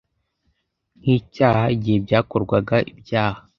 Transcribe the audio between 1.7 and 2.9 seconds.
igihe byakorwaga